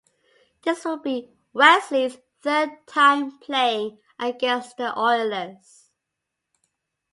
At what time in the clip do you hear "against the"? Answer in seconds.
4.17-4.97